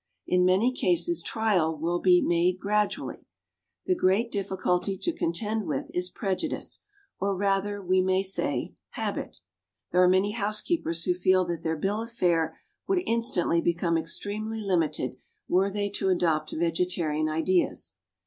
In 0.25 0.43
many 0.45 0.71
cases 0.73 1.21
trial 1.21 1.77
will 1.77 1.99
be 1.99 2.23
made 2.23 2.57
gradually. 2.59 3.27
The 3.85 3.93
great 3.93 4.31
difficulty 4.31 4.97
to 4.97 5.13
contend 5.13 5.67
with 5.67 5.91
is 5.93 6.09
prejudice, 6.09 6.79
or, 7.19 7.35
rather, 7.35 7.83
we 7.83 8.01
may 8.01 8.23
say, 8.23 8.73
habit. 8.93 9.41
There 9.91 10.01
are 10.03 10.09
many 10.09 10.31
housekeepers 10.31 11.03
who 11.03 11.13
feel 11.13 11.45
that 11.45 11.61
their 11.61 11.77
bill 11.77 12.01
of 12.01 12.11
fare 12.11 12.57
would 12.87 13.03
instantly 13.05 13.61
become 13.61 13.95
extremely 13.95 14.61
limited 14.63 15.17
were 15.47 15.69
they 15.69 15.87
to 15.91 16.09
adopt 16.09 16.49
vegetarian 16.51 17.29
ideas. 17.29 17.93